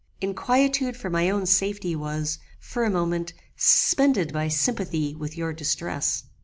Inquietude 0.19 0.97
for 0.97 1.11
my 1.11 1.29
own 1.29 1.45
safety 1.45 1.95
was, 1.95 2.39
for 2.59 2.83
a 2.83 2.89
moment, 2.89 3.33
suspended 3.55 4.33
by 4.33 4.47
sympathy 4.47 5.13
with 5.13 5.37
your 5.37 5.53
distress. 5.53 6.23